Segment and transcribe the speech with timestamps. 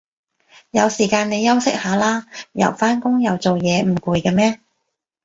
[0.71, 4.59] 有時間你休息下啦，又返工又做嘢唔攰嘅咩